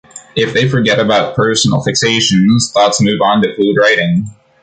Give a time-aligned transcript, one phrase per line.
[0.35, 4.25] If they forget about personal fixations, thoughts move on to fluid writing.